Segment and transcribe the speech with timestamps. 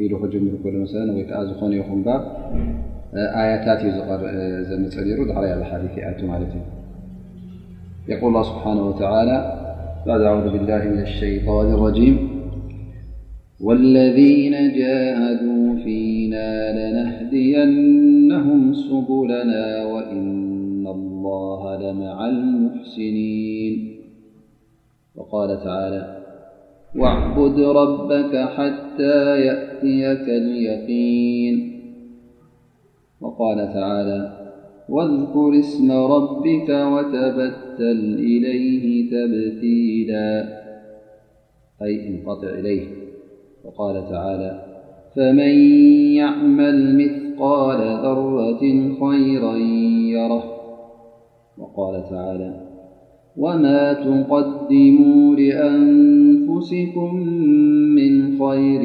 [0.00, 0.88] ي عثيقول
[8.28, 9.38] الله سبحانه وتعالى
[10.06, 12.16] بعد أعوذ بالله من الشيطان الرجيم
[13.60, 16.48] والذين جاهدوا فينا
[16.78, 23.76] لنهدينهم سبلنا وإن الله لمع المحسنين
[25.16, 26.16] وقال تعالى
[26.96, 29.40] واعبد ربك حتى
[29.82, 30.86] اليقينوقال
[33.74, 34.40] تعالا
[34.88, 40.60] واذكر اسم ربك وتبتل إليه تبثيلا
[41.82, 42.86] أي انقطع إليه
[43.64, 44.64] وقال تعالا
[45.16, 45.58] فمن
[46.14, 48.62] يعمل مثقال ذرة
[49.00, 49.56] خيرا
[50.10, 50.44] يره
[51.58, 52.60] وقال تعالا
[53.36, 57.14] وما تقدموا لأنفسكم
[57.94, 58.80] من خير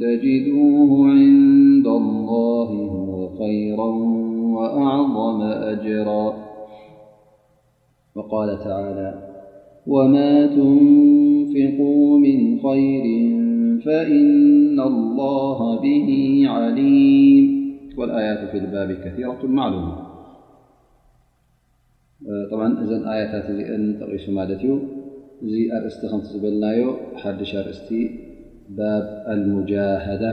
[0.00, 3.88] تجدوه عند الله هو خيرا
[4.56, 6.34] وأعظم أجرا
[8.14, 9.14] وقال تعالى
[9.86, 13.04] وما تنفقوا من خير
[13.86, 16.08] فإن الله به
[16.48, 17.44] عليم
[17.98, 19.96] والآيات في الباب كثيرة معلومة
[22.50, 23.40] طبعا إذ آيةذأ
[24.16, 24.50] تسماد
[25.84, 26.84] رإستخمتبلناي
[27.20, 27.90] حشرست
[28.78, 29.04] ባብ
[29.42, 30.24] ልሙጃሃዳ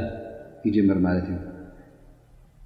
[0.66, 1.38] ይጀምር ማለት እዩ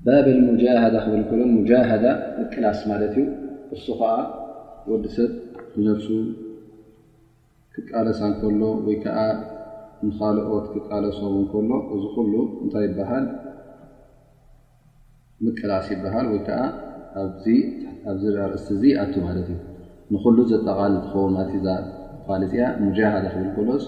[0.05, 2.05] ባብ ኣሙጃሃዳ ክብል ኮሎ ሙጃሃዳ
[2.39, 3.25] ምቅላስ ማለት እዩ
[3.75, 4.11] እሱ ከዓ
[4.89, 5.31] ወዲ ሰብ
[5.75, 6.07] ብነርሱ
[7.75, 9.17] ክቃለሳ እከሎ ወይከዓ
[10.07, 13.25] ንካልኦት ክቃለሶው ንከሎ እዚ ኩሉ እንታይ ይበሃል
[15.45, 16.59] ምቅላስ ይበሃል ወይከዓ
[18.07, 18.23] ኣብዚ
[18.53, 19.59] ርእስቲ እዚ ኣቱ ማለት እዩ
[20.13, 21.67] ንኩሉ ዘጠቓል ዝኸውን ናትዛ
[22.27, 23.85] ፋልፅያ ሙጃሃዳ ክብል ኮሎስ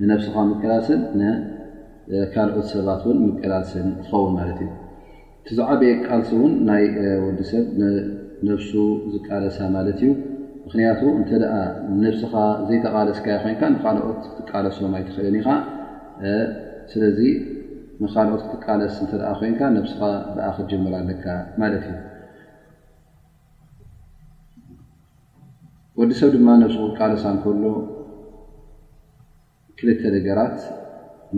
[0.00, 4.70] ንነብስኻ ምቀላስል ንካልኦት ሰባት እውን ምቀላልስል ትኸውን ማለት እዩ
[5.46, 6.84] ቲ ዝዓበየ ክቃልሲ እውን ናይ
[7.24, 8.72] ወዲሰብ ንነፍሱ
[9.12, 10.08] ዝቃለሳ ማለት እዩ
[10.64, 11.44] ምክንያቱ እንተደ
[12.02, 12.32] ነብስኻ
[12.68, 15.48] ዘይተቃለስካ ኮይንካ ንካልኦት ክትቃለሶም ኣይትኽእእን ኢኻ
[16.92, 17.20] ስለዚ
[18.04, 20.00] ንካልኦት ክትቃለስ እተ ኮይንካ ነብስኻ
[20.36, 21.24] ብኣ ክጀመራ ለካ
[21.62, 21.98] ማለት እዩ
[26.00, 27.60] ወዲሰብ ድማ ነብሱ ክቃለሳ እንከሎ
[29.82, 30.58] ክልተ ነገራት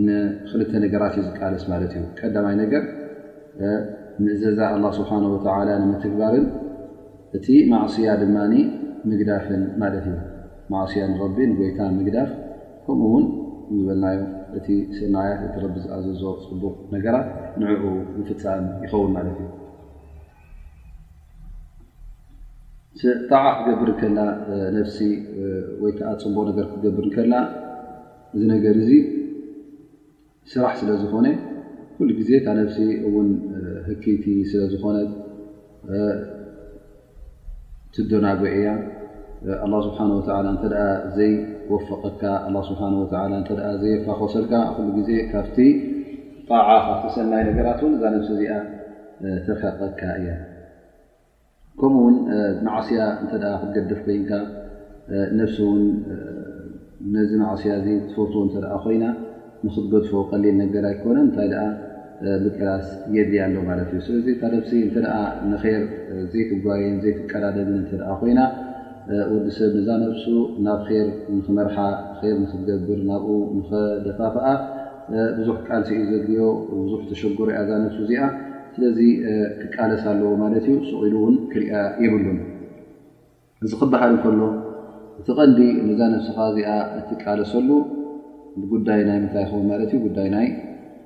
[0.05, 2.83] ንክልተ ነገራት እዩ ዝቃለስ ማለት እዩ ቀዳማይ ነገር
[4.25, 6.45] ንዘዛ ኣላ ስብሓን ወተዓላ ንምትግባርን
[7.37, 8.53] እቲ ማዕስያ ድማኒ
[9.09, 10.17] ምግዳፍን ማለት እዩ
[10.73, 12.29] ማዕስያ ንረቢ ንጎይታ ምግዳፍ
[12.85, 13.25] ከምኡ እውን
[13.77, 14.19] ዝበልናዮ
[14.59, 14.67] እቲ
[14.99, 17.27] ስናያት እቲ ረቢ ዝኣዘዝ ፅቡቕ ነገራት
[17.65, 17.83] ንዕዑ
[18.19, 19.51] ምፍፃን ይኸውን ማለት እዩ
[23.31, 24.19] ጣዓ ክገብር ከልና
[24.79, 24.99] ነፍሲ
[25.83, 27.33] ወይከዓ ፅቡቕ ነገር ክገብርከልና
[28.35, 28.91] እዚ ነገር እዙ
[30.51, 31.27] ስራሕ ስለ ዝኾነ
[31.97, 33.27] ኩሉ ጊዜ ካ ነፍሲ እውን
[33.85, 35.11] ህኪቲ ስለ ዝኾነት
[37.95, 38.67] ትደናጉዕ እያ
[39.67, 40.65] ኣ ስብሓ ወ እተ
[41.17, 42.23] ዘይወፈቐካ
[42.69, 42.81] ስብሓ
[43.43, 43.49] እተ
[43.83, 45.57] ዘየፋኮሰልካ ኩሉ ጊዜ ካብቲ
[46.49, 48.53] ጣዓ ካብተሰናይ ነገራት ን እዛ ነፍሲ እዚኣ
[49.45, 50.29] ትርከቀካ እያ
[51.79, 52.17] ከምኡ ውን
[52.67, 53.31] ማዓስያ እንተ
[53.61, 54.31] ክትገደፍ ኮይንካ
[55.41, 55.81] ነፍሲ ውን
[57.15, 59.05] ነዚ ማእስያ እዚ ትፈት እንተደኣ ኮይና
[59.65, 61.63] ንኽትገድፎ ቀሊል ነገር ኣይኮነ እንታይ ደኣ
[62.43, 65.07] ምቀላስ የድድያ ኣሎ ማለት እዩ ስለዚ ካደብሲ እንተ ደ
[65.51, 65.63] ንር
[66.31, 68.41] ዘይትጓይን ዘይትቀዳደን እንተኣ ኮይና
[69.31, 70.23] ወዲ ሰብ ነዛ ነብሱ
[70.67, 71.05] ናብ ር
[71.37, 71.75] ንክመርሓ
[72.23, 74.45] ር ንክትገብር ናብኡ ንኸደፋፍኣ
[75.37, 76.39] ብዙሕ ክቃልሲ እዩ ዘድዮ
[76.83, 78.21] ብዙሕ ተሸጎሩ ያዛ ነብሱ እዚኣ
[78.75, 78.99] ስለዚ
[79.61, 81.73] ክቃለስ ኣለዎ ማለት እዩ ሰቂኢሉ እውን ክርያ
[82.05, 82.39] የብሉን
[83.65, 84.39] እዚ ክበሃል እንከሎ
[85.19, 86.69] እቲ ቀንዲ ነዛ ነብስኻ እዚኣ
[86.99, 87.69] እትቃለሰሉ
[88.61, 90.47] ብጉዳይ ናይ ምንታይ ኸን ማለት እዩ ጉዳይ ናይ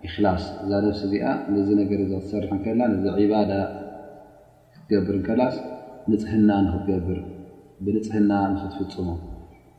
[0.08, 1.26] እክላስ እዛ ነብሲ እዚኣ
[1.56, 3.52] ነዚ ነገር እዛ ዝሰርሐ ከልና ነዚ ዒባዳ
[4.74, 5.56] ክትገብር ንከላስ
[6.12, 7.20] ንፅህና ንክትገብር
[7.86, 9.08] ብንፅህና ንክትፍፅሙ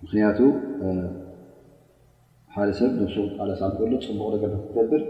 [0.03, 0.39] ምክንያቱ
[2.55, 5.03] ሓደ ሰብ ነስቃለሳ ከሎ ፅቡቅ ነገር ክትገብር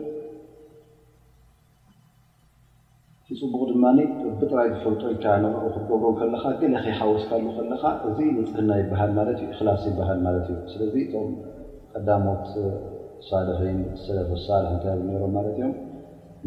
[3.32, 3.98] ይፅቡቕ ድማኒ
[4.38, 9.82] ብጥራይ ዝፈልጦ ካ ንኡ ክትገብሮ ከለካ ገለ ክይሓወስካሉ ከለካ እዚ ንፅህና ይበሃል ማለት እዩ እክላስ
[9.90, 11.30] ይበሃል ማለት እዩ ስለዚ እቶም
[11.92, 12.46] ቀዳሞት
[13.28, 15.74] ሳልፈን ሰለፍ ሳርሒ እንታይ ሮም ማለት እዮም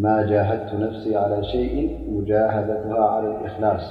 [0.06, 2.94] ማ ጃሃድቱ ነፍሲ ዓላ ሸይእ ሙጃሃደትሃ
[3.50, 3.86] እክላስ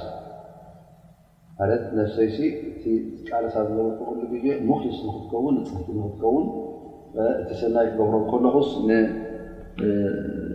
[1.61, 2.39] ሓለት ነፍሰይሲ
[2.73, 2.85] እቲ
[3.21, 6.45] ዝፃልሳ ዝለክሉ ጊዜ ሙክስ ንክትከውን ንፅህቲ ንክትከውን
[7.43, 8.71] እቲ ስናይ ትገብሮ ከለኹስ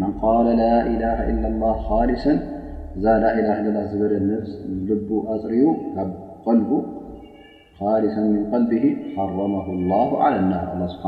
[0.00, 0.12] መን
[0.60, 0.94] ላላ ኢ
[1.52, 1.70] ላ
[2.24, 2.28] ሰ
[2.96, 4.90] እዛ ላ ዝበለ ል
[5.34, 5.66] ኣፅርኡ
[6.44, 6.70] ካብ
[8.04, 8.72] ሊሰ ምን ቀልቢ
[9.14, 9.54] ሓረመ
[9.90, 11.04] ላ ናር ስብሓ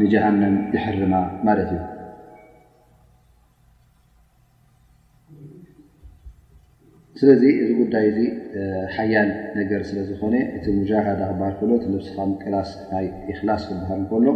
[0.00, 1.14] ንጀሃንም ይሕርማ
[1.48, 1.82] ማለት እዩ
[7.20, 8.20] ስለዚ እዚ ጉዳይ ዚ
[8.94, 9.28] ሓያል
[9.58, 14.26] ነገር ስለዝኾነ እቲ ሙዳ ክበሃልክሎ ንስኻ ቅላስ ናይ እክላስ ዝበሃል እከሎ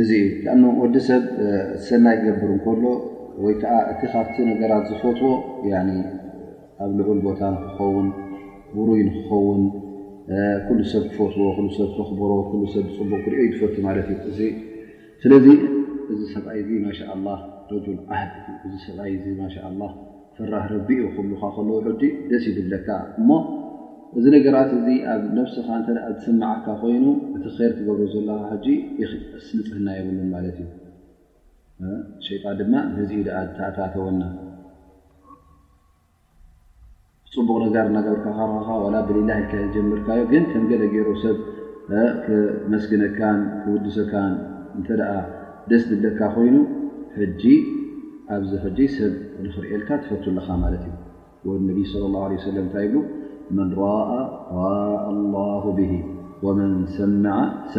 [0.00, 0.10] እዚ
[0.52, 1.22] ኣ ወዲ ሰብ
[1.86, 2.82] ሰናይ ገብር ን ከሎ
[3.44, 5.30] ወይ ከዓ እቲ ካብቲ ነገራት ዝፈትዎ
[6.84, 8.08] ኣብ ልዑል ቦታ ንክኸውን
[8.74, 9.62] ቡሩይ ንክኸውን
[10.66, 11.46] ኩሉ ሰብ ክፈትዎ
[11.76, 12.64] ሰብ ተኽብሮ ሰብ
[12.96, 14.20] ዝፅቡቅ ክሪኦዩ ዝፈቲ ማለት እዩ
[14.52, 14.56] እ
[15.24, 15.46] ስለዚ
[16.12, 17.34] እዚ ሰብኣይ ዚ ማሻ ላ
[17.70, 18.32] ረል ዓህድ
[18.66, 19.42] እዚ ሰብኣይ ማ
[19.82, 19.92] ላ
[20.38, 22.88] ፍራህ ረቢ ዩ ክሉካ ከለዎ ዲ ደስ ይብለካ
[23.18, 23.30] እሞ
[24.18, 27.04] እዚ ነገራት እዚ ኣብ ነብስኻ እተ ዝስማዓካ ኮይኑ
[27.36, 28.66] እቲ ኸይር ትገብሩ ዘለካ ሕጂ
[29.46, 30.68] ስምፅህና የብሉን ማለት እዩ
[32.26, 34.22] ሸይጣን ድማ እዚኡ ደኣ ተኣታተወና
[37.36, 41.38] ፅቡቕ ነጋር ናገርካ ካረካ ዋላ ብልላይልካ ዝጀምርካዮ ግን ከም ገለ ገይሮ ሰብ
[42.74, 44.32] መስግነትካን ክውድሰብካን
[44.78, 45.02] እንተደ
[45.72, 46.56] ደስ ድደካ ኮይኑ
[47.18, 47.42] ሕጂ
[48.36, 49.12] ኣብ ዘፈጀይ ሰብ
[49.46, 50.94] ንኽርእልካ ትፈቱለኻ ማለት እዩ
[51.50, 52.96] ወ ነቢ ለ ላ ለ ሰለም እንታይ ይብሉ
[53.52, 53.60] ሰ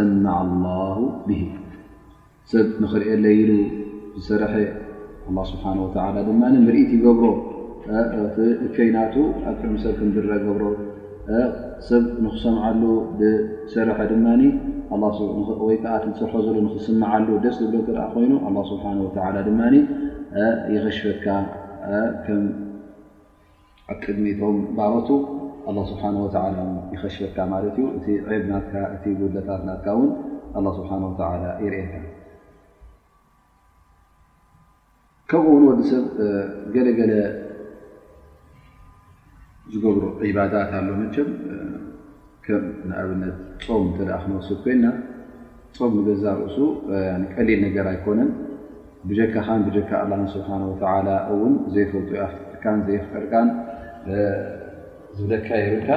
[0.08, 1.46] ا
[2.52, 3.14] ሰብ ንኽሪኦ
[3.50, 3.54] ለ
[4.26, 4.54] ሰረሐ
[5.50, 5.54] ስ
[6.26, 6.32] ድ
[6.74, 7.26] ርኢቲ ይገብሮ
[8.76, 9.16] ከይናቱ
[9.52, 10.66] ኣሰብ ዝአ ሮ
[11.88, 12.84] ሰብ ንክሰምሉ
[13.74, 15.90] ሰርሐ ድማ ይዓ
[16.22, 18.34] ርሖ ዘሎ ክስሉ ደስ ዝብሎ ኮይኑ
[18.70, 18.80] ስ
[19.34, 19.82] ድ
[20.76, 21.26] ይغሽፈካ
[22.02, 22.12] ኣ
[24.04, 25.08] ቅድሚቶም ባቱ
[25.90, 26.04] ስብሓ
[26.94, 30.10] ይኸሸካ ማለት እዩ እቲ ዕድ ናእቲ ጉታት ናትካ ውን
[30.66, 30.90] ላ ስብሓ
[31.20, 31.22] ተ
[31.66, 31.94] ይርኤና
[35.32, 36.06] ከብኡ እውን ወዲሰብ
[36.76, 37.14] ገለገለ
[39.74, 41.30] ዝገብሮ ዒባዳት ኣሎ መቸብ
[42.46, 44.86] ከም ንኣብነት ፆም እተለኣክ ንወስብ ኮይና
[45.78, 46.58] ፆም ንገዛርእሱ
[47.36, 48.30] ቀሊል ነገር ኣይኮነን
[49.10, 49.90] ብጀካኻን ብጀካ
[50.20, 50.50] ኣ ስብሓ
[51.38, 53.48] እውን ዘይፈልኡ ኣካን ዘይክጠርካን
[55.18, 55.90] ዝብለካ የብልካ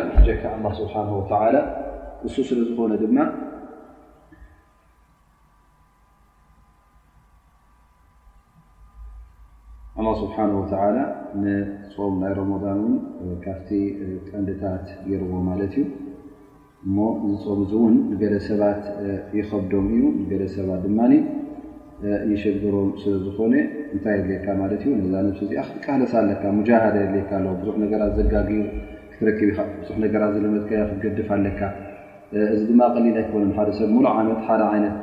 [0.42, 1.58] ካ ስብሓ ላ
[2.26, 3.18] እሱ ስለ ዝኾነ ድማ
[10.20, 10.96] ስብሓንወተላ
[11.40, 12.68] ንፆም ናይ ረመን
[13.22, 13.68] እውን ካብቲ
[14.28, 15.84] ቀንድታት የርዎ ማለት እዩ
[16.86, 17.34] እሞ ፆም
[17.64, 18.82] እዚ እውን ንገለ ሰባት
[19.38, 20.98] ይኸብዶም እዩ ገለ ሰባት ድማ
[22.32, 23.54] ይሸግሮም ስለ ዝኾነ
[23.94, 28.60] እንታይ የድልካ ማለት እዩ ነዛ ሲ እዚ ክትቃለሳ ኣለካ ሙጃሃዳ የድልካ ኣለ ብዙሕ ነገራት ዘጋግዩ
[29.18, 29.46] ክረክብ ኢ
[29.78, 31.60] ብዙ ነገራት ዘለመለትካ ክገድፍ ኣለካ
[32.54, 35.00] እዚ ድማ ቐሊል ኣይኾኑም ሓደ ሰብ ሙሉእ ዓመት ሓደ ዓይነት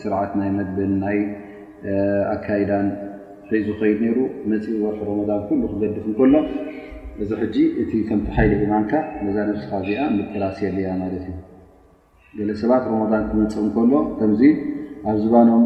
[0.00, 1.18] ስርዓት ናይ መግብን ናይ
[2.34, 2.86] ኣካይዳን
[3.48, 4.18] ከይ ዝኮይድ ነይሩ
[4.50, 6.34] መፅኢ ወርሕ ሮማን ኩሉ ክገድፍ እንከሎ
[7.24, 8.92] እዚ ሕጂ እቲ ከምቲሓይሊ ግማንካ
[9.24, 11.36] መዛነብስካ እዚኣ ምክራስየልያ ማለት እዩ
[12.38, 14.42] ገለ ሰባት ሮማን ክምፅ እንከሎ ከምዚ
[15.08, 15.64] ኣብ ዝባኖም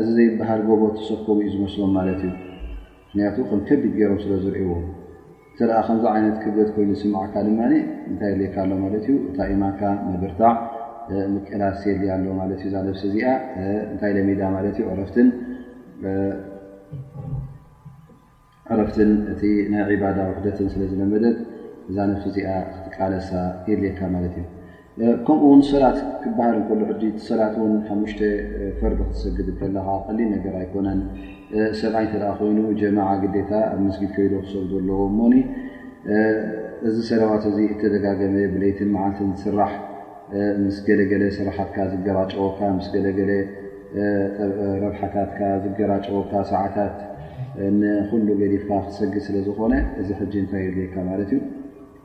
[0.00, 2.32] እዚ ዘይባሃር ጎቦ ተሰኮቡ እዩ ዝመስቦም ማለት እዩ
[3.08, 4.72] ምክንያቱ ከም ከቢድ ገይሮም ስለ ዝርእዎ
[5.54, 7.60] እተኣ ከምዚ ዓይነት ክብበት ኮይኑ ስምዓካ ድማ
[8.10, 9.80] እንታይ የልየካ ኣሎ ማለት እዩ እታ ኢማካ
[10.12, 10.42] ነብርታ
[11.32, 13.26] ምቀላስ የድልያ ኣሎ ማለት እዩ እዛ ነሲ እዚኣ
[13.90, 14.86] እንታይ ለሜዳ ማለት እዩ
[18.70, 19.42] ዕረፍትን እቲ
[19.74, 21.38] ናይ ዒባዳ ውሕደትን ስለ ዝለመደት
[21.90, 23.30] እዛ ነፍሲ እዚኣ ክትቃለሳ
[23.70, 24.46] የልየካ ማለት እዩ
[24.96, 28.20] ከምኡ ውን ሰላት ክባሃል እንከሉ ሕጂ ሰላት ውን ሓሙሽተ
[28.80, 31.00] ፈርዲ ክትሰግድ ከለካ ቀሊል ነገር ኣይኮነን
[31.80, 35.34] ሰብኣይ ተደኣ ኮይኑ ጀማዓ ግዴታ ኣብ ምስጊድ ከይዶ ክሰ ኣለዎ ሞኒ
[36.90, 39.72] እዚ ሰለባት እዚ እተደጋገመ ብሌይትን መዓልቲ ዝስራሕ
[40.64, 43.32] ምስ ገለገለ ስራሓትካ ዝገራጨወካ ስ ገለገለ
[44.84, 46.96] ረብሓታትካ ዝገራጨቦካ ሰዓታት
[47.80, 51.40] ንኩሉ ገዲፍካ ክትሰግድ ስለዝኾነ እዚ ሕጂ ንታይ የልካ ማለት እዩ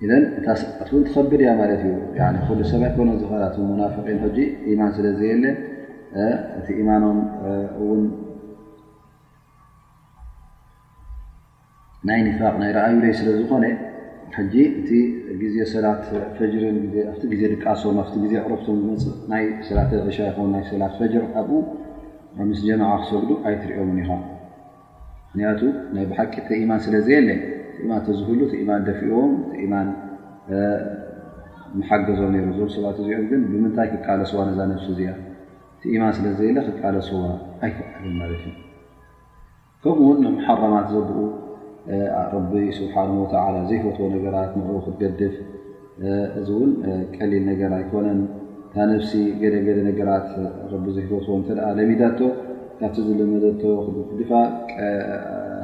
[0.00, 5.56] ትውን ትከብድ እያ ማለት እዩ ሉ ሰብት ኮ ዝእት ና ጂ ኢማን ስለ ዘ ለን
[6.58, 7.18] እቲ ኢማኖም
[8.00, 8.04] ን
[12.08, 13.64] ናይ ኒፋቅ ናይ ረኣዩ ደይ ስለ ዝኮነ
[14.52, 14.90] ጂ እቲ
[15.42, 16.00] ግዜ ሰላት
[16.36, 21.50] ፈኣ ዜ ልቃሶም ኣ ዜ ኣቅሮብቶም ዝመፅ ናይ ሰላት ሻ ናይ ሰላት ፈጅር ኣኡ
[22.50, 24.10] ምስ ጀማዓ ክሰጉዱ ኣይትሪኦምን ኢኻ
[25.30, 25.60] ምክንያቱ
[26.02, 27.40] ይ ብሓቂ ተኢማን ስለ ዘየለን
[27.84, 29.88] ኢማተዝህሉ ቲ ኢማን ደፊእዎም ቲ ኢማን
[31.78, 35.10] መሓገዞም ነይሩ ዝ ሰባት እዚዑ ግን ብምንታይ ክቃለስዋ ነዛ ነፍሲ እዚኣ
[35.78, 37.16] እቲኢማን ስለ ዘየለ ክቃለስዋ
[37.66, 38.54] ኣይለን ማለት እዩ
[39.84, 41.18] ከምኡውን መሓራማት ዘብኡ
[42.34, 45.34] ረቢ ስብሓንሁ ወተዓላ ዘይህወትዎ ነገራት ንር ክትገድፍ
[46.40, 46.70] እዚ እውን
[47.16, 50.26] ቀሊል ነገር ኣይኮነን እንታ ነፍሲ ገደገደ ነገራት
[50.84, 52.18] ቢ ዘወትዎ እተ ደ ለሚዳቶ
[52.78, 53.62] ካብቲ ዝለመደቶ
[54.08, 54.50] ክድፋቅ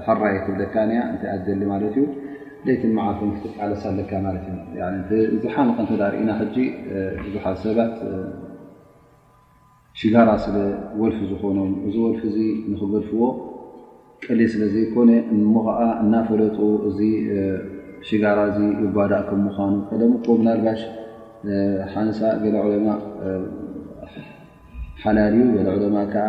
[0.06, 2.06] ሓራይክደካን እንታይ ኣዘሊ ማለት እዩ
[2.66, 4.44] ደይቲመዓትን ክትዓለሳ ለካ ማለት
[5.16, 6.56] እዩእዚ ሓን ከእንተዳሪእና ሕጂ
[7.24, 7.94] ብዙሓት ሰባት
[10.00, 10.56] ሽጋራ ስለ
[11.00, 12.38] ወልፊ ዝኾኖም እዚ ወልፊ ዚ
[12.72, 13.22] ንክገልፍዎ
[14.24, 15.10] ቀሊ ስለ ዘይኮነ
[15.52, 16.98] ሞ ከዓ እናፈለጡ እዚ
[18.08, 20.80] ሽጋራ እ ይባዳእ ከም ምዃኑ ቀደም ኮ ናልባሽ
[21.92, 22.88] ሓንሳ ገላ ዕለማ
[25.02, 26.28] ሓላልዩ ገላ ዕለማ ከዓ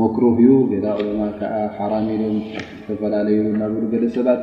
[0.00, 4.40] መክሩህ እዩ ገዛ ለማ ከዓ ሓራም ሎም ዝተፈላለዩ ና ገደ ሰባት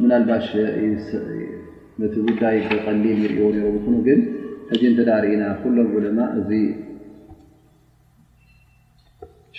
[0.00, 0.48] ምናልባሽ
[2.00, 4.20] ነቲ ጉዳይ ቀሊል ይርእዎ ሮ ኑ ግን
[4.70, 6.50] ሕጂ እንተዳርእና ኩሎም ዑለማ እዚ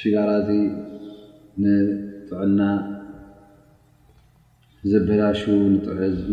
[0.01, 0.51] ሽጋራ ዚ
[1.63, 2.61] ንጥዕና
[4.91, 5.41] ዘበላሹ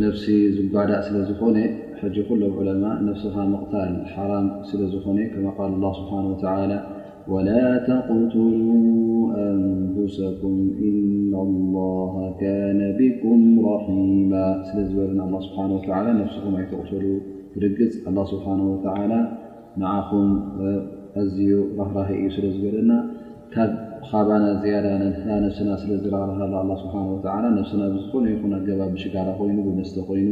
[0.02, 0.24] ነሲ
[0.58, 1.56] ዝጓዳእ ስለዝኾነ
[2.14, 5.18] ጂ ሎም ዑለማ ነፍስካ ምቕታል ሓራም ስለዝኾነ
[5.82, 6.14] ል ስብሓ
[6.72, 6.76] ላ
[7.32, 7.50] ወላ
[7.86, 8.76] ተቁትሉ
[9.42, 10.54] ኣንፍሰኩም
[10.88, 11.32] ኢና
[11.74, 11.84] ላ
[12.40, 14.32] ካነ ቢኩም ራሒማ
[14.68, 15.58] ስለ ዝበለና ስብሓ
[16.20, 17.06] ነስኩም ኣይተቁሰሉ
[17.64, 17.92] ርግፅ
[18.32, 18.46] ስብሓ
[19.82, 20.30] ንዓኹም
[21.22, 22.90] ኣዝዩ ራህራሂ እዩ ስለ ዝበለና
[23.54, 23.66] ካ
[24.08, 24.86] ካባና ዝያዳ
[25.58, 26.38] ስና ስለዝረርሃ
[26.82, 30.30] ስ ና ዝኮነ ይ ኣገባ ብሽጋራ ኮይኑ ብመስተ ኮይኑ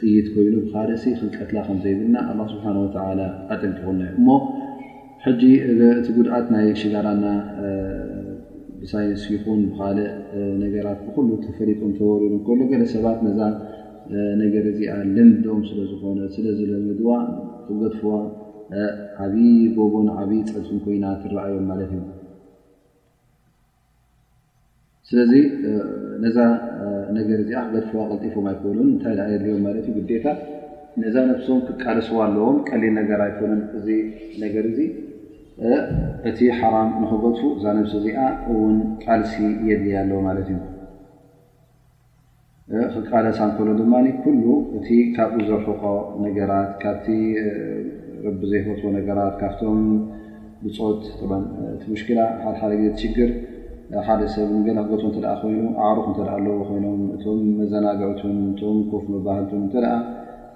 [0.00, 2.18] ጥይት ኮይኑ ካደሲ ክንቀትላ ከምዘይብልና
[2.54, 2.66] ስብሓ
[3.54, 4.40] ኣጠንኪ ይክናዩ ሞ
[5.24, 5.42] ሕጂ
[5.98, 7.24] እቲ ጉድኣት ናይ ሽጋራና
[8.82, 9.98] ብሳይንስ ይኹን ብካል
[10.62, 13.40] ነገራት ብኩሉ ተፈሪጦም ተወሪሩ ከሎ ገለ ሰባት ነዛ
[14.42, 17.10] ነገር እዚኣ ልምዶም ስለዝኾነ ስለዘለድዋ
[17.66, 18.12] ክገድፍዋ
[19.24, 22.00] ዓብይ ጎቦን ዓብዪ ፀብሱም ኮይና ትረኣዮም ማለት እዩ
[25.10, 25.32] ስለዚ
[26.24, 26.38] ነዛ
[27.18, 30.26] ነገር እዚኣ ክገድፍዋ ቀልጢፎም ኣይክብሉን እንታይ ደ የድርዮም ማለት እዩ ግዴታ
[31.04, 33.86] ነዛ ነብሶም ክቃርስዋ ኣለዎም ቀሊል ነገር ኣይኮነን እዚ
[34.44, 34.80] ነገር እዚ
[36.28, 38.20] እቲ ሓራም ንክገድፉ እዛ ነብሲ እዚኣ
[38.52, 39.34] እውን ቃልሲ
[39.68, 40.48] የድያ ኣለዎ ማለት
[42.72, 44.44] እዩክቃለሳ ከሎ ድማ ኩሉ
[44.78, 45.82] እቲ ካብኡ ዘርሕኮ
[46.26, 47.06] ነገራት ካብቲ
[48.26, 49.80] ረቢ ዘይፈትፎ ነገራት ካብቶም
[50.62, 51.02] ብፅት
[51.80, 53.30] ቲ ሙሽኪላ ሓደ ሓደ ቲሽግር
[54.08, 59.60] ሓደ ሰብ ና ክገፎ ተ ኮይኖ ኣዕሩክ እተኣ ኣለዎ ኮይኖም እቶም መዘናግዒትን እቶም ኮፍ መባህልትን
[59.66, 59.86] እንተደ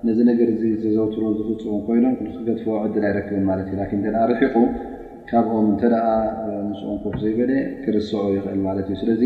[0.07, 3.79] ነዚ ነገር ዚ ዘዘውትሮ ዝፍፅዎ ኮይኖም ንክገድፎ ዕድል ኣይረክብን ማለት እዩ
[4.33, 4.55] ርሒቁ
[5.31, 6.07] ካብኦም እንተደኣ
[6.69, 7.53] ምስ ኦንኮፍ ዘይበለ
[7.85, 9.23] ክርስዖ ይኽእል ማለት እዩ ስለዚ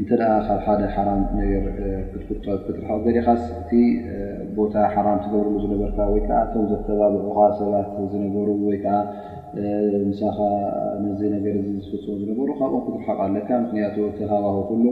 [0.00, 1.64] እንተደ ካብ ሓደ ሓራም ነገር
[2.12, 3.70] ክትኩጦብ ክትርሓቕ ገዴኻስ እቲ
[4.56, 8.96] ቦታ ሓራም ትገብርሉ ዝነበርካ ወይከዓ እቶም ዘተተባብቑካ ሰባት ዝነበሩ ወይከዓ
[10.08, 10.38] ምሳኻ
[11.04, 14.86] ነዚ ነገር ዝፍፅሙ ዝነበሩ ካብኦም ክትርሓቕ ኣለካ ምክንያቱ ተሃዋኽ ኩሎ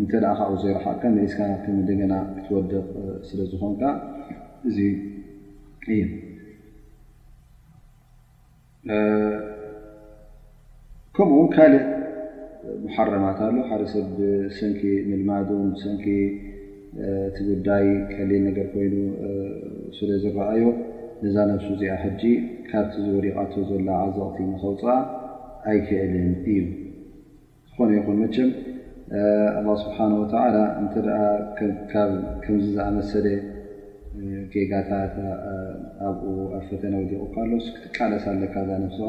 [0.00, 1.40] እንተ ካብኡ ዘይርሓቕከ መሊስካ
[1.76, 2.80] ም ደገና ክትወድቕ
[3.30, 3.82] ስለዝኮንካ
[4.70, 4.78] እዚ
[5.92, 6.02] እዩ
[11.20, 11.84] ከምኡው ካልእ
[12.82, 16.04] መሓረማት ኣሎ ሓደ ሰብ ብሰንኪ ምልማድን ሰንኪ
[17.36, 18.94] ትግዳይ ከሌል ነገር ኮይኑ
[19.96, 20.64] ስለ ዝረኣዮ
[21.22, 22.22] ነዛ ነብሱ እዚኣ ሕጂ
[22.68, 24.82] ካብቲ ዝወዲቓቶ ዘሎ ዓዘቕቲ ንኸውፅ
[25.70, 26.58] ኣይክዕልን እዩ
[27.70, 28.50] ዝኾነ ይኹን መቸም
[29.60, 31.10] ኣላ ስብሓንወተላ እንተ ደ
[32.44, 33.26] ከምዚ ዝኣመሰለ
[34.54, 35.16] ጌጋታት
[36.10, 36.28] ኣብኡ
[36.60, 39.08] ኣብ ፈተና ውዲቁካሎስ ክትቃለሳ ኣለካ ዛ ነብስኻ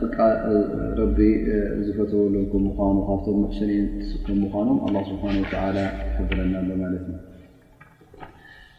[0.00, 0.16] ፍቃ
[0.98, 1.18] ረቢ
[1.86, 7.16] ዝፈትወሎከም ምኑ ካብቶም መሰኒንከም ምኳኖም ኣ ስብሓ ይብረና ሎ ማለት እ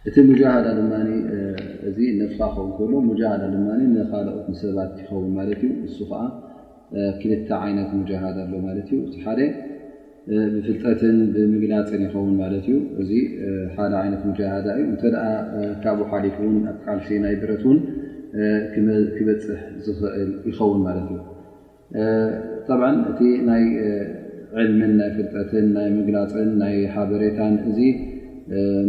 [0.09, 0.91] እቲ ሙጃሃዳ ድማ
[1.89, 6.21] እዚ ነፍፋ ኸ ሎ ሙጃዳ ድማ ንካልኦት ሰባት ይኸውን ማለት እዩ ንሱ ከዓ
[7.21, 9.39] ክልተ ዓይነት ሙጃሃዳ ሎ ማለት እዩ እ ሓደ
[10.53, 13.11] ብፍልጠትን ብምግላፅን ይኸውን ማለት እዩ እዚ
[13.77, 15.15] ሓደ ይነት ሙጃዳ እዩ እንተደ
[15.85, 17.79] ካብ ሓሊክ ን ኣቃልሲና ይብረት እውን
[18.73, 19.39] ክበፅሕ
[19.85, 21.21] ዝኽእል ይኸውን ማለት እዩ
[22.67, 23.63] ጣብዓ እቲ ናይ
[24.61, 27.79] ዕልምን ናይ ፍልጠትን ናይ ምግላፅን ናይ ሓበሬታን እዚ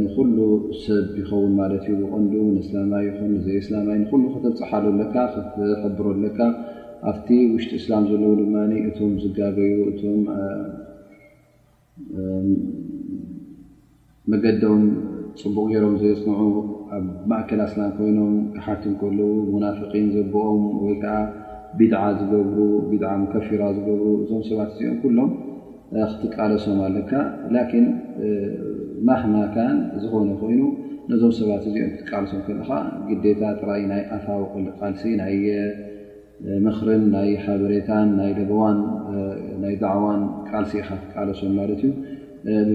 [0.03, 0.37] ንኩሉ
[0.83, 3.07] ሰብ ይኸውን ማለት እዩ ብቆንዱ ንእስላማይ
[3.47, 6.39] ዘ እስላማይ ንኩሉ ክተፅሓልኣለካ ክትሕብረ ኣለካ
[7.11, 8.55] ኣብቲ ውሽጢ እስላም ዘለዉ ድማ
[8.89, 10.21] እቶም ዝጋገዩ እቶም
[14.33, 14.83] መገደን
[15.41, 16.47] ፅቡቅ ገይሮም ዘየፅንዑ
[16.97, 18.33] ኣብ ማእከል ኣስላን ኮይኖም
[18.65, 21.15] ሓትን ከለዉ ሙናፍቂን ዘብኦም ወይከዓ
[21.79, 22.59] ቢድዓ ዝገብሩ
[22.91, 25.31] ቢድዓ ሙከፊራ ዝገብሩ እዞም ሰባት እዚኦም ኩሎም
[26.19, 27.13] ክትቃለሶም ኣለካ
[27.55, 27.87] ላኪን
[29.11, 30.61] ማህማካን ዝኾነ ኮይኑ
[31.13, 32.71] ነዞም ሰባት እዚኦም ክትቃልሶም ከለካ
[33.09, 35.35] ግዴታ ጥራይ ናይ ኣፋዊ ቆልቃልሲ ናይ
[36.67, 38.79] ምኽርን ናይ ሓበሬታን ናይ ደዋን
[39.65, 41.93] ናይ ዳዕዋን ቃልሲ ኢካ ክትቃለሶም ማለት እዩ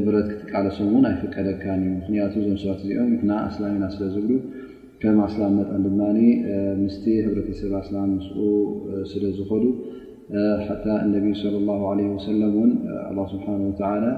[0.06, 3.40] ብረት ክትቃለሶም ን ኣይፍቀደካ እዩ ምክንያቱ ዞም ሰባት እዚኦም እላም
[3.76, 4.32] ኢና ስለ ዝብሉ
[5.02, 6.00] ከም ኣስላም መጣ ድማ
[6.84, 6.96] ምስ
[7.26, 8.46] ሕብረተሰብ ኣላም ስ
[9.12, 9.64] ስለዝኮሉ
[10.68, 14.16] ሓታ ነብ ص ه ሰ ስ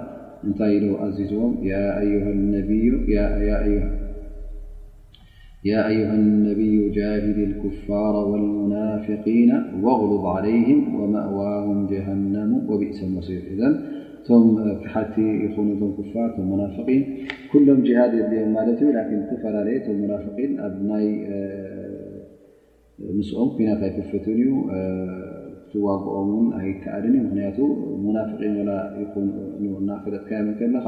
[0.47, 0.75] እንታይ
[1.05, 1.53] ኣዚዝዎም
[2.11, 2.23] ዩه
[6.17, 9.49] اነብዩ ጃሂዲ الكፋር الሙናፊقና
[9.83, 12.51] غሉض علይهም وማእዋهም ጀሃነሙ
[12.81, 13.43] ብእሰ መሲር
[14.29, 14.47] እቶም
[14.81, 16.99] ካሓቲ ይኮኑ ቶም ክፋ ቶም መናፍን
[17.51, 18.89] ኩሎም ጅሃድ የድልኦም ማለት እዩ
[19.29, 21.05] ቲ ፈላለየ ቶም መናፍን ኣብ ናይ
[23.17, 24.51] ምስኦም ኩናት ኣይክፈትን እዩ
[25.71, 27.57] ትዋግኦምን ኣይትኣደን እዩ ምክንያቱ
[28.05, 28.53] መናፍን
[29.63, 30.87] ይን ናፈለጥካየምን ከለካ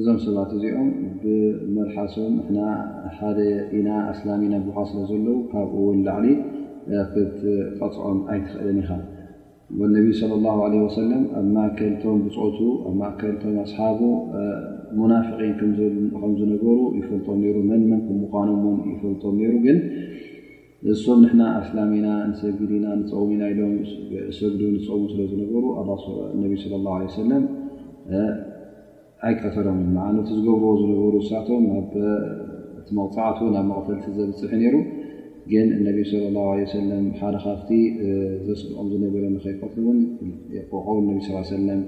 [0.00, 0.90] እዞም ሰባት እዚኦም
[1.22, 2.34] ብመርሓሶም
[3.20, 3.38] ሓደ
[3.78, 6.42] ኢና ኣስላሚና ሃ ስለ ዘለዉ ካብኡ ውን ላዕሊክ
[7.80, 8.90] ቐፅዖም ኣይትኽእደን ኢኻ
[9.80, 12.58] ወነቢ ስለ ላ ለ ሰለም ኣብ ማእከልቶም ብፅቱ
[12.88, 14.00] ኣብ ማእከልቶም ኣስሓቡ
[14.98, 15.72] ሙናፍቒን
[16.22, 19.78] ከምዝነበሩ ይፈልጦም ነሩ መንመን ም ምዃኖም ይፈልጦም ነይሩ ግን
[20.94, 23.72] እስም ንሕና ኣስላሚና ንሰግሊኢና ንፀውም ኢና ኢሎም
[24.38, 25.64] ሰብሉ ንፀሙ ስለዝነበሩ
[26.44, 27.44] ነቢ ለ ላ ለ ሰለም
[29.28, 31.64] ኣይቀተሎም ዓነቲ ዝገብርዎ ዝነበሩ ሳቶም
[32.88, 34.76] ቲመቕፃዕት ናብ መቕተልቲ ዘብፅሒ ነይሩ
[35.50, 37.70] ግን እነቢ ለ ላሁ ለ ሰለም ሓደ ካፍቲ
[38.48, 39.98] ዘስኦም ዝነበረ መከፋት ውን
[40.70, 41.80] ቁ ነቢ ስ ሰለም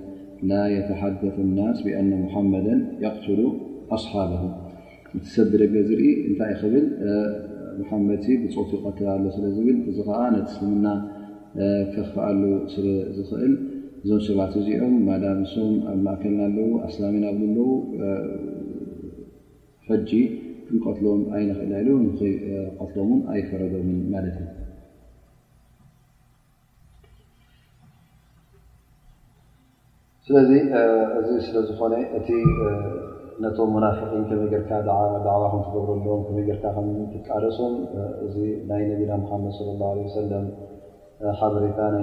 [0.51, 3.41] ላ የተሓደፍ ናስ ብኣነ ሙሓመደን የቕትሉ
[3.97, 4.53] ኣصሓበኹም
[5.17, 6.87] እቲ ሰብደገ ዝርኢ እንታይ ይኽብል
[7.81, 10.89] ሙሓመድ ብፅቱ ቀተላ ኣሎ ስለ ዝብል እዙ ከዓ ነቲ እስልምና
[11.95, 12.41] ከፍኣሉ
[12.75, 12.87] ስለ
[13.19, 13.55] ዝኽእል
[14.05, 17.69] እዞም ሰባት እዚኦም ማዳ ስም ኣብ ማእከልና ኣለው ኣስላሚና ብ ኣለዉ
[19.91, 20.11] ሕጂ
[20.69, 24.39] ትሎም ይንኽእልና ቀትሎምን ኣይፈረም ማት እዩ
[30.27, 30.51] ስለዚ
[31.19, 32.29] እዚ ስለዝኾነ እቲ
[33.45, 33.97] ነቶም ናን
[34.31, 36.65] ከመይርካ ዕባ ከትገብረሎዎም መይርካ
[37.15, 37.75] ትቃደሶም
[38.27, 38.37] እዚ
[38.71, 40.47] ናይ ነቢና ሓመድ ለ ሰለም
[41.81, 41.99] በሬ